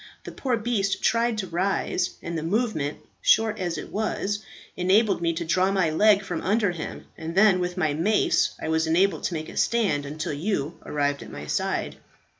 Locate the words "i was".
8.59-8.87